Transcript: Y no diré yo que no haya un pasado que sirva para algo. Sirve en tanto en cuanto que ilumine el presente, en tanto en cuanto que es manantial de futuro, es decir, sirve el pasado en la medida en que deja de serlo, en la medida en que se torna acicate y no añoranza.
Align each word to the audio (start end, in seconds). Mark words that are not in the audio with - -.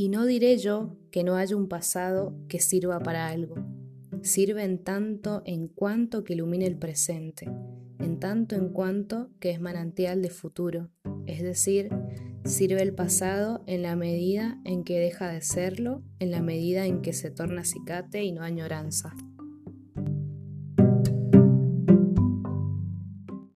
Y 0.00 0.08
no 0.08 0.24
diré 0.24 0.56
yo 0.56 0.96
que 1.10 1.24
no 1.24 1.36
haya 1.36 1.54
un 1.54 1.68
pasado 1.68 2.34
que 2.48 2.58
sirva 2.58 3.00
para 3.00 3.28
algo. 3.28 3.56
Sirve 4.22 4.64
en 4.64 4.82
tanto 4.82 5.42
en 5.44 5.68
cuanto 5.68 6.24
que 6.24 6.32
ilumine 6.32 6.64
el 6.64 6.78
presente, 6.78 7.50
en 7.98 8.18
tanto 8.18 8.56
en 8.56 8.70
cuanto 8.70 9.28
que 9.40 9.50
es 9.50 9.60
manantial 9.60 10.22
de 10.22 10.30
futuro, 10.30 10.88
es 11.26 11.42
decir, 11.42 11.90
sirve 12.46 12.80
el 12.80 12.94
pasado 12.94 13.62
en 13.66 13.82
la 13.82 13.94
medida 13.94 14.58
en 14.64 14.84
que 14.84 14.98
deja 14.98 15.28
de 15.28 15.42
serlo, 15.42 16.02
en 16.18 16.30
la 16.30 16.40
medida 16.40 16.86
en 16.86 17.02
que 17.02 17.12
se 17.12 17.30
torna 17.30 17.60
acicate 17.60 18.24
y 18.24 18.32
no 18.32 18.40
añoranza. 18.40 19.14